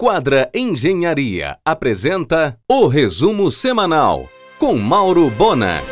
Quadra 0.00 0.48
Engenharia 0.54 1.56
apresenta 1.64 2.56
o 2.70 2.86
resumo 2.86 3.50
semanal 3.50 4.28
com 4.56 4.76
Mauro 4.76 5.28
Bona. 5.28 5.82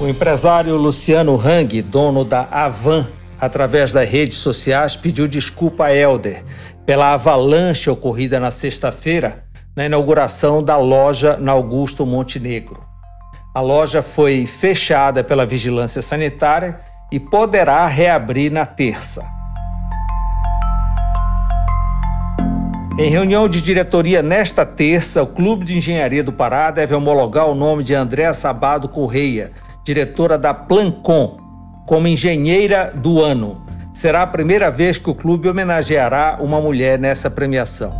O 0.00 0.08
empresário 0.08 0.76
Luciano 0.76 1.36
Hang, 1.38 1.82
dono 1.82 2.24
da 2.24 2.48
Avan, 2.50 3.06
através 3.38 3.92
das 3.92 4.08
redes 4.08 4.38
sociais, 4.38 4.96
pediu 4.96 5.28
desculpa 5.28 5.84
a 5.84 5.94
Helder 5.94 6.42
pela 6.86 7.12
avalanche 7.12 7.90
ocorrida 7.90 8.40
na 8.40 8.50
sexta-feira 8.50 9.44
na 9.76 9.84
inauguração 9.84 10.62
da 10.62 10.78
loja 10.78 11.36
na 11.36 11.52
Augusto 11.52 12.06
Montenegro. 12.06 12.82
A 13.54 13.60
loja 13.60 14.00
foi 14.00 14.46
fechada 14.46 15.22
pela 15.22 15.44
vigilância 15.44 16.00
sanitária 16.00 16.80
e 17.12 17.20
poderá 17.20 17.86
reabrir 17.86 18.50
na 18.50 18.64
terça. 18.64 19.39
Em 23.00 23.08
reunião 23.08 23.48
de 23.48 23.62
diretoria 23.62 24.22
nesta 24.22 24.66
terça, 24.66 25.22
o 25.22 25.26
Clube 25.26 25.64
de 25.64 25.74
Engenharia 25.74 26.22
do 26.22 26.34
Pará 26.34 26.70
deve 26.70 26.94
homologar 26.94 27.48
o 27.48 27.54
nome 27.54 27.82
de 27.82 27.94
Andréa 27.94 28.34
Sabado 28.34 28.90
Correia, 28.90 29.52
diretora 29.82 30.36
da 30.36 30.52
Plancom, 30.52 31.38
como 31.86 32.06
engenheira 32.06 32.92
do 32.94 33.22
ano. 33.22 33.64
Será 33.94 34.20
a 34.20 34.26
primeira 34.26 34.70
vez 34.70 34.98
que 34.98 35.08
o 35.08 35.14
clube 35.14 35.48
homenageará 35.48 36.36
uma 36.42 36.60
mulher 36.60 36.98
nessa 36.98 37.30
premiação. 37.30 37.90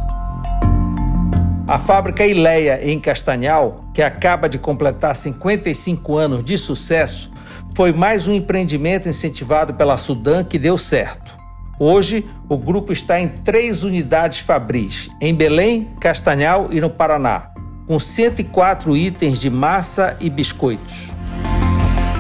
A 1.67 1.79
fábrica 1.79 2.27
Ileia, 2.27 2.79
em 2.83 3.01
Castanhal, 3.01 3.87
que 3.95 4.03
acaba 4.03 4.51
de 4.51 4.59
completar 4.59 5.17
55 5.17 6.19
anos 6.19 6.45
de 6.45 6.59
sucesso, 6.59 7.31
foi 7.75 7.91
mais 7.91 8.29
um 8.29 8.35
empreendimento 8.35 9.09
incentivado 9.09 9.73
pela 9.73 9.97
Sudan 9.97 10.45
que 10.45 10.59
deu 10.59 10.77
certo. 10.77 11.40
Hoje, 11.83 12.27
o 12.47 12.59
grupo 12.59 12.93
está 12.93 13.19
em 13.19 13.27
três 13.27 13.85
unidades 13.85 14.41
fabris, 14.41 15.09
em 15.19 15.35
Belém, 15.35 15.89
Castanhal 15.99 16.69
e 16.71 16.79
no 16.79 16.91
Paraná, 16.91 17.55
com 17.89 17.99
104 17.99 18.95
itens 18.95 19.41
de 19.41 19.49
massa 19.49 20.15
e 20.21 20.29
biscoitos. 20.29 21.09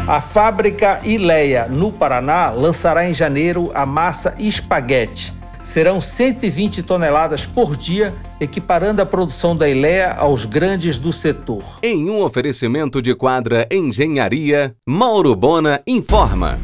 A 0.08 0.18
fábrica 0.18 1.02
Ileia, 1.04 1.68
no 1.68 1.92
Paraná, 1.92 2.48
lançará 2.48 3.06
em 3.06 3.12
janeiro 3.12 3.70
a 3.74 3.84
massa 3.84 4.34
espaguete. 4.38 5.34
Serão 5.62 6.00
120 6.00 6.82
toneladas 6.82 7.44
por 7.44 7.76
dia, 7.76 8.14
equiparando 8.40 9.02
a 9.02 9.06
produção 9.06 9.54
da 9.54 9.68
Ileia 9.68 10.14
aos 10.14 10.46
grandes 10.46 10.98
do 10.98 11.12
setor. 11.12 11.62
Em 11.82 12.08
um 12.08 12.22
oferecimento 12.22 13.02
de 13.02 13.14
quadra 13.14 13.68
Engenharia, 13.70 14.74
Mauro 14.86 15.36
Bona 15.36 15.82
informa. 15.86 16.58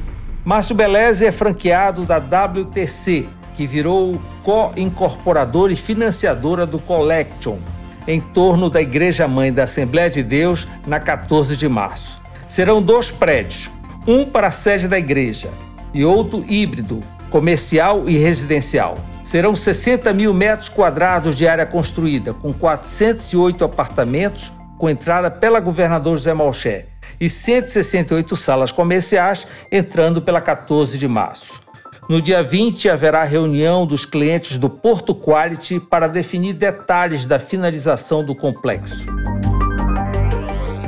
Márcio 0.47 0.77
Beleze 0.77 1.27
é 1.27 1.33
franqueado 1.33 2.05
da 2.05 2.19
WTC, 2.19 3.28
que 3.52 3.66
virou 3.66 4.22
co-incorporadora 4.44 5.72
e 5.72 5.77
financiadora 5.77 6.64
do 6.64 6.78
Collection, 6.78 7.58
em 8.06 8.20
torno 8.20 8.70
da 8.70 8.80
Igreja 8.80 9.27
Mãe 9.27 9.52
da 9.52 9.64
Assembleia 9.64 10.08
de 10.08 10.22
Deus, 10.22 10.69
na 10.86 11.00
14 11.00 11.56
de 11.56 11.69
março. 11.69 12.22
Serão 12.47 12.80
dois 12.80 13.11
prédios, 13.11 13.72
um 14.06 14.24
para 14.24 14.47
a 14.47 14.52
sede 14.52 14.86
da 14.86 14.97
igreja 14.97 15.48
e 15.92 16.05
outro 16.05 16.44
híbrido, 16.47 17.02
comercial 17.28 18.08
e 18.08 18.17
residencial. 18.17 18.98
Serão 19.24 19.56
60 19.56 20.12
mil 20.12 20.33
metros 20.33 20.69
quadrados 20.69 21.34
de 21.34 21.48
área 21.48 21.67
construída, 21.67 22.33
com 22.33 22.52
408 22.52 23.64
apartamentos, 23.64 24.52
com 24.78 24.89
entrada 24.89 25.28
pela 25.28 25.58
governador 25.58 26.17
José 26.17 26.33
Malché 26.33 26.86
e 27.20 27.28
168 27.28 28.36
salas 28.36 28.72
comerciais, 28.72 29.47
entrando 29.70 30.20
pela 30.22 30.41
14 30.41 30.98
de 30.98 31.09
março. 31.09 31.61
No 32.08 32.23
dia 32.23 32.42
20, 32.42 32.89
haverá 32.89 33.25
reunião 33.25 33.84
dos 33.84 34.06
clientes 34.06 34.58
do 34.58 34.70
Porto 34.70 35.12
Quality 35.12 35.81
para 35.81 36.06
definir 36.06 36.53
detalhes 36.53 37.27
da 37.27 37.41
finalização 37.41 38.25
do 38.25 38.34
complexo. 38.34 39.06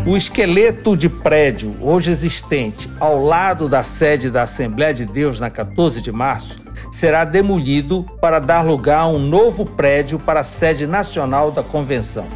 O 0.07 0.17
esqueleto 0.17 0.97
de 0.97 1.09
prédio, 1.09 1.77
hoje 1.81 2.11
existente, 2.11 2.89
ao 2.99 3.23
lado 3.23 3.69
da 3.69 3.83
sede 3.83 4.31
da 4.31 4.45
Assembleia 4.45 4.95
de 4.95 5.05
Deus 5.05 5.39
na 5.39 5.51
14 5.51 6.01
de 6.01 6.11
março, 6.11 6.61
será 6.91 7.25
demolido 7.25 8.07
para 8.21 8.39
dar 8.39 8.63
lugar 8.63 9.01
a 9.01 9.07
um 9.09 9.19
novo 9.19 9.67
prédio 9.67 10.19
para 10.19 10.41
a 10.41 10.45
sede 10.45 10.87
nacional 10.87 11.51
da 11.51 11.63
convenção. 11.63 12.27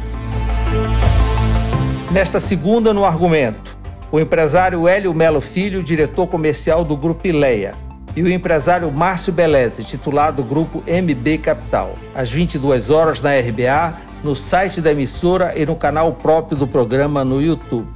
Nesta 2.11 2.39
segunda, 2.39 2.93
no 2.93 3.05
argumento, 3.05 3.72
o 4.13 4.19
empresário 4.19 4.87
Hélio 4.87 5.11
Melo 5.11 5.41
Filho, 5.41 5.81
diretor 5.81 6.27
comercial 6.27 6.85
do 6.85 6.95
Grupo 6.95 7.25
Ileia, 7.25 7.73
e 8.15 8.21
o 8.21 8.31
empresário 8.31 8.91
Márcio 8.91 9.33
Beleze, 9.33 9.83
titular 9.83 10.31
do 10.31 10.43
Grupo 10.43 10.83
MB 10.85 11.39
Capital, 11.39 11.95
às 12.13 12.31
22 12.31 12.91
horas 12.91 13.23
na 13.23 13.31
RBA, 13.31 13.97
no 14.23 14.35
site 14.35 14.81
da 14.81 14.91
emissora 14.91 15.57
e 15.57 15.65
no 15.65 15.75
canal 15.75 16.13
próprio 16.13 16.55
do 16.55 16.67
programa 16.67 17.25
no 17.25 17.41
YouTube. 17.41 17.89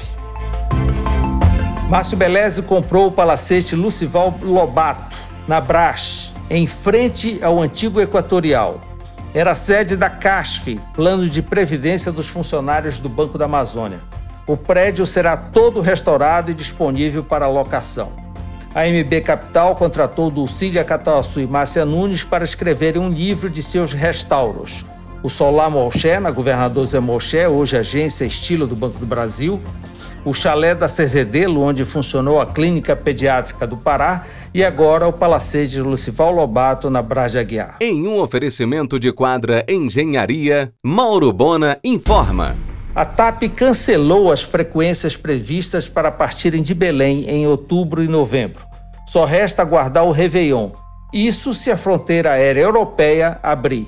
Márcio 1.87 2.17
Beleze 2.17 2.63
comprou 2.63 3.09
o 3.09 3.11
palacete 3.11 3.75
Lucival 3.75 4.33
Lobato, 4.41 5.15
na 5.47 5.61
Brás, 5.61 6.33
em 6.49 6.65
frente 6.65 7.37
ao 7.43 7.61
antigo 7.61 8.01
Equatorial. 8.01 8.81
Era 9.35 9.53
sede 9.53 9.95
da 9.95 10.09
CASF, 10.09 10.79
Plano 10.95 11.29
de 11.29 11.43
Previdência 11.43 12.11
dos 12.11 12.27
Funcionários 12.27 12.99
do 12.99 13.07
Banco 13.07 13.37
da 13.37 13.45
Amazônia. 13.45 14.16
O 14.47 14.55
prédio 14.55 15.05
será 15.05 15.35
todo 15.35 15.81
restaurado 15.81 16.49
e 16.49 16.53
disponível 16.53 17.21
para 17.21 17.49
locação. 17.49 18.13
A 18.73 18.87
MB 18.87 19.21
Capital 19.21 19.75
contratou 19.75 20.31
Dulcília 20.31 20.85
Catauaçu 20.85 21.41
e 21.41 21.45
Márcia 21.47 21.83
Nunes 21.83 22.23
para 22.23 22.45
escreverem 22.45 23.01
um 23.01 23.09
livro 23.09 23.49
de 23.49 23.61
seus 23.61 23.91
restauros. 23.91 24.85
O 25.21 25.29
Solar 25.29 25.69
Molché, 25.69 26.19
na 26.19 26.31
Governador 26.31 26.85
Zé 26.85 26.99
Molché, 26.99 27.47
hoje 27.47 27.75
agência 27.75 28.23
estilo 28.23 28.65
do 28.65 28.75
Banco 28.75 28.99
do 28.99 29.05
Brasil, 29.05 29.61
o 30.23 30.33
chalé 30.33 30.75
da 30.75 30.87
Cezedelo, 30.87 31.61
onde 31.61 31.83
funcionou 31.83 32.39
a 32.39 32.45
Clínica 32.45 32.95
Pediátrica 32.95 33.65
do 33.65 33.75
Pará, 33.75 34.25
e 34.53 34.63
agora 34.63 35.07
o 35.07 35.13
Palacete 35.13 35.71
de 35.71 35.81
Lucival 35.81 36.31
Lobato, 36.31 36.89
na 36.89 37.01
Braja 37.01 37.39
Aguiar. 37.39 37.77
Em 37.81 38.07
um 38.07 38.19
oferecimento 38.19 38.99
de 38.99 39.11
quadra 39.11 39.65
Engenharia, 39.67 40.71
Mauro 40.83 41.33
Bona 41.33 41.79
informa. 41.83 42.55
A 42.97 43.05
TAP 43.05 43.43
cancelou 43.55 44.31
as 44.31 44.41
frequências 44.41 45.15
previstas 45.15 45.87
para 45.87 46.09
partirem 46.09 46.63
de 46.63 46.73
Belém 46.73 47.29
em 47.29 47.45
outubro 47.45 48.03
e 48.03 48.07
novembro. 48.07 48.65
Só 49.05 49.23
resta 49.23 49.61
aguardar 49.61 50.03
o 50.03 50.11
Réveillon. 50.11 50.71
Isso 51.13 51.53
se 51.53 51.69
a 51.69 51.77
fronteira 51.77 52.31
aérea 52.31 52.61
europeia 52.61 53.39
abrir. 53.43 53.87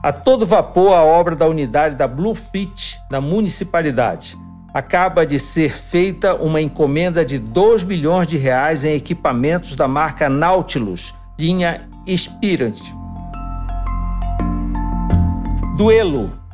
A 0.00 0.12
todo 0.12 0.46
vapor, 0.46 0.92
a 0.94 1.02
obra 1.02 1.34
da 1.34 1.48
unidade 1.48 1.96
da 1.96 2.06
Bluefit 2.06 3.00
da 3.10 3.20
municipalidade. 3.20 4.38
Acaba 4.72 5.26
de 5.26 5.40
ser 5.40 5.74
feita 5.74 6.36
uma 6.36 6.60
encomenda 6.60 7.24
de 7.24 7.36
2 7.36 7.82
milhões 7.82 8.28
de 8.28 8.36
reais 8.36 8.84
em 8.84 8.94
equipamentos 8.94 9.74
da 9.74 9.88
marca 9.88 10.28
Nautilus, 10.28 11.12
linha 11.36 11.88
Spirit. 12.06 12.80
Duelo 15.76 16.45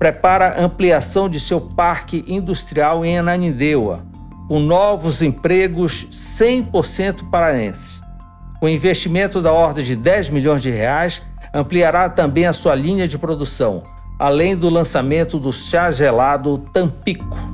prepara 0.00 0.58
ampliação 0.58 1.28
de 1.28 1.38
seu 1.38 1.60
parque 1.60 2.24
industrial 2.26 3.04
em 3.04 3.18
Ananindeua, 3.18 4.02
com 4.48 4.58
novos 4.58 5.20
empregos 5.20 6.08
100% 6.10 7.28
paraenses. 7.28 8.00
Com 8.58 8.66
investimento 8.66 9.42
da 9.42 9.52
ordem 9.52 9.84
de 9.84 9.94
10 9.94 10.30
milhões 10.30 10.62
de 10.62 10.70
reais, 10.70 11.22
ampliará 11.52 12.08
também 12.08 12.46
a 12.46 12.52
sua 12.54 12.74
linha 12.74 13.06
de 13.06 13.18
produção, 13.18 13.82
além 14.18 14.56
do 14.56 14.70
lançamento 14.70 15.38
do 15.38 15.52
chá 15.52 15.90
gelado 15.90 16.56
Tampico. 16.72 17.49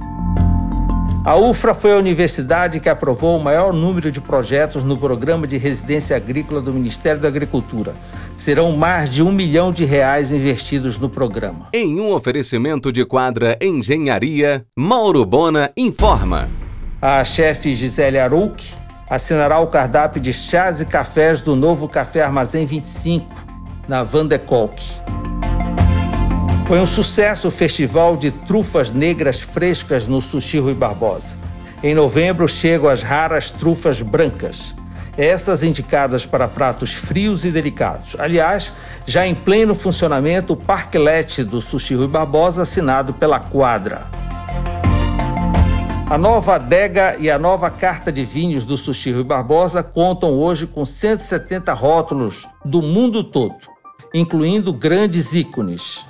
A 1.26 1.34
UFRA 1.34 1.74
foi 1.74 1.92
a 1.92 1.96
universidade 1.96 2.78
que 2.78 2.88
aprovou 2.88 3.36
o 3.36 3.42
maior 3.42 3.72
número 3.72 4.12
de 4.12 4.20
projetos 4.20 4.84
no 4.84 4.96
programa 4.96 5.44
de 5.44 5.56
residência 5.56 6.16
agrícola 6.16 6.60
do 6.60 6.72
Ministério 6.72 7.20
da 7.20 7.26
Agricultura. 7.26 7.96
Serão 8.36 8.70
mais 8.76 9.12
de 9.12 9.24
um 9.24 9.32
milhão 9.32 9.72
de 9.72 9.84
reais 9.84 10.30
investidos 10.30 11.00
no 11.00 11.10
programa. 11.10 11.66
Em 11.72 11.98
um 11.98 12.12
oferecimento 12.12 12.92
de 12.92 13.04
quadra 13.04 13.58
Engenharia, 13.60 14.64
Mauro 14.78 15.26
Bona 15.26 15.72
informa. 15.76 16.48
A 17.02 17.24
chefe 17.24 17.74
Gisele 17.74 18.20
Aruc 18.20 18.62
assinará 19.10 19.58
o 19.58 19.66
cardápio 19.66 20.20
de 20.20 20.32
chás 20.32 20.80
e 20.80 20.86
cafés 20.86 21.42
do 21.42 21.56
novo 21.56 21.88
Café 21.88 22.22
Armazém 22.22 22.66
25, 22.66 23.26
na 23.88 24.04
Vandekolk. 24.04 24.80
Foi 26.66 26.80
um 26.80 26.86
sucesso 26.86 27.46
o 27.46 27.50
festival 27.52 28.16
de 28.16 28.32
trufas 28.32 28.90
negras 28.90 29.40
frescas 29.40 30.08
no 30.08 30.20
Sushi 30.20 30.58
Rui 30.58 30.74
Barbosa. 30.74 31.36
Em 31.80 31.94
novembro 31.94 32.48
chegam 32.48 32.90
as 32.90 33.04
raras 33.04 33.52
trufas 33.52 34.02
brancas, 34.02 34.74
essas 35.16 35.62
indicadas 35.62 36.26
para 36.26 36.48
pratos 36.48 36.92
frios 36.92 37.44
e 37.44 37.52
delicados. 37.52 38.16
Aliás, 38.18 38.72
já 39.06 39.24
em 39.24 39.32
pleno 39.32 39.76
funcionamento 39.76 40.54
o 40.54 40.56
parquelete 40.56 41.44
do 41.44 41.60
Sushi 41.60 41.94
Rui 41.94 42.08
Barbosa, 42.08 42.62
assinado 42.62 43.14
pela 43.14 43.38
Quadra. 43.38 44.08
A 46.10 46.18
nova 46.18 46.56
adega 46.56 47.14
e 47.16 47.30
a 47.30 47.38
nova 47.38 47.70
carta 47.70 48.10
de 48.10 48.24
vinhos 48.24 48.64
do 48.64 48.76
Sushi 48.76 49.12
Rui 49.12 49.22
Barbosa 49.22 49.84
contam 49.84 50.32
hoje 50.32 50.66
com 50.66 50.84
170 50.84 51.72
rótulos 51.72 52.48
do 52.64 52.82
mundo 52.82 53.22
todo 53.22 53.76
incluindo 54.16 54.72
grandes 54.72 55.34
ícones. 55.34 56.04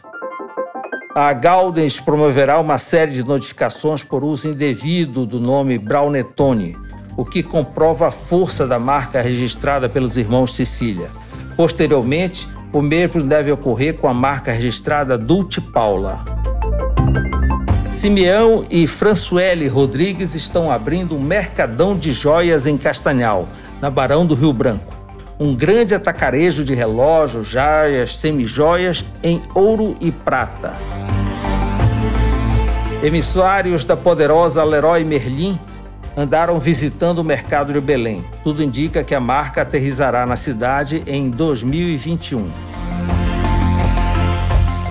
A 1.19 1.33
Galdens 1.33 1.99
promoverá 1.99 2.61
uma 2.61 2.77
série 2.77 3.13
de 3.13 3.25
notificações 3.25 4.05
por 4.05 4.23
uso 4.23 4.51
indevido 4.51 5.25
do 5.25 5.41
nome 5.41 5.79
Braunetone, 5.79 6.77
o 7.17 7.25
que 7.25 7.43
comprova 7.43 8.09
a 8.09 8.11
força 8.11 8.67
da 8.67 8.79
marca 8.79 9.23
registrada 9.23 9.89
pelos 9.89 10.19
irmãos 10.19 10.55
Sicília. 10.55 11.09
Posteriormente, 11.57 12.47
o 12.71 12.83
mesmo 12.83 13.23
deve 13.23 13.51
ocorrer 13.51 13.95
com 13.95 14.07
a 14.07 14.13
marca 14.13 14.53
registrada 14.53 15.17
Dulce 15.17 15.59
Paula. 15.59 16.23
Simeão 17.91 18.67
e 18.69 18.87
Françoele 18.87 19.69
Rodrigues 19.69 20.35
estão 20.35 20.71
abrindo 20.71 21.17
um 21.17 21.23
mercadão 21.23 21.97
de 21.97 22.13
joias 22.13 22.67
em 22.67 22.77
Castanhal, 22.77 23.49
na 23.81 23.89
Barão 23.89 24.27
do 24.27 24.35
Rio 24.35 24.53
Branco. 24.53 24.95
Um 25.41 25.55
grande 25.55 25.95
atacarejo 25.95 26.63
de 26.63 26.75
relógios, 26.75 27.49
joias, 27.49 28.17
semijoias 28.17 29.03
em 29.23 29.41
ouro 29.55 29.97
e 29.99 30.13
prata. 30.13 30.77
Emissários 33.03 33.85
da 33.85 33.95
poderosa 33.95 34.65
Leroy 34.65 35.05
Merlin 35.05 35.61
andaram 36.17 36.59
visitando 36.59 37.19
o 37.19 37.25
mercado 37.25 37.71
de 37.71 37.81
Belém. 37.81 38.25
Tudo 38.43 38.63
indica 38.63 39.05
que 39.05 39.15
a 39.15 39.21
marca 39.21 39.63
aterrizará 39.63 40.25
na 40.25 40.35
cidade 40.35 41.03
em 41.07 41.29
2021. 41.29 42.51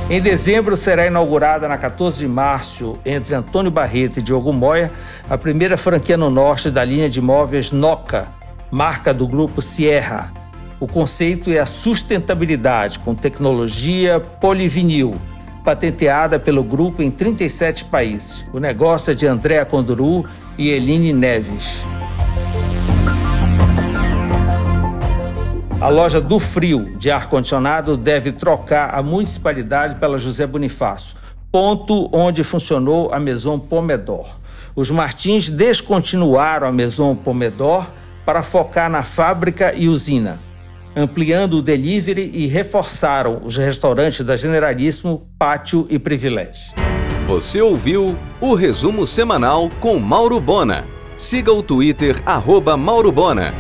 Em 0.08 0.22
dezembro 0.22 0.78
será 0.78 1.08
inaugurada 1.08 1.68
na 1.68 1.80
14 1.80 2.20
de 2.20 2.28
março, 2.28 2.96
entre 3.04 3.34
Antônio 3.34 3.72
Barreto 3.72 4.20
e 4.20 4.22
Diogo 4.22 4.54
Moya, 4.54 4.92
a 5.28 5.36
primeira 5.36 5.76
franquia 5.76 6.16
no 6.16 6.30
norte 6.30 6.70
da 6.70 6.86
linha 6.86 7.10
de 7.10 7.18
imóveis 7.18 7.72
Noca, 7.72 8.28
marca 8.70 9.12
do 9.12 9.28
grupo 9.28 9.64
Sierra. 9.64 10.32
O 10.80 10.88
conceito 10.88 11.50
é 11.50 11.58
a 11.58 11.66
sustentabilidade 11.66 13.00
com 13.00 13.16
tecnologia 13.16 14.20
polivinil 14.20 15.20
patenteada 15.66 16.38
pelo 16.38 16.64
grupo 16.64 17.02
em 17.02 17.10
37 17.10 17.86
países. 17.86 18.46
O 18.54 18.60
negócio 18.60 19.12
é 19.12 19.16
de 19.16 19.26
Andréa 19.26 19.66
Conduru 19.66 20.24
e 20.60 20.70
Eline 20.70 21.12
Neves. 21.12 21.84
A 25.82 25.90
loja 25.90 26.22
do 26.22 26.40
Frio 26.40 26.96
de 26.98 27.10
ar-condicionado 27.10 27.98
deve 27.98 28.32
trocar 28.32 28.94
a 28.94 29.02
municipalidade 29.02 29.96
pela 29.96 30.20
José 30.20 30.46
Bonifácio, 30.46 31.18
ponto 31.52 32.10
onde 32.16 32.44
funcionou 32.44 33.12
a 33.12 33.20
Maison 33.20 33.60
Pomedor. 33.60 34.28
Os 34.76 34.92
Martins 34.92 35.50
descontinuaram 35.50 36.68
a 36.68 36.72
Maison 36.72 37.16
Pomedor 37.16 37.88
para 38.24 38.44
focar 38.44 38.90
na 38.90 39.04
fábrica 39.04 39.74
e 39.76 39.88
usina 39.88 40.40
ampliando 40.96 41.58
o 41.58 41.62
delivery 41.62 42.32
e 42.34 42.48
reforçaram 42.48 43.42
os 43.44 43.58
restaurantes 43.58 44.26
da 44.26 44.38
Generalíssimo, 44.38 45.28
Pátio 45.38 45.86
e 45.90 46.00
Privilégio. 46.00 46.74
Você 47.28 47.62
ouviu 47.62 48.18
o 48.40 48.54
resumo 48.54 49.06
semanal 49.06 49.70
com 49.80 50.00
Mauro 50.00 50.40
Bona. 50.40 50.86
Siga 51.18 51.52
o 51.52 51.64
Twitter, 51.64 52.22
arroba 52.26 52.78
Mauro 52.78 53.12
Bona. 53.12 53.54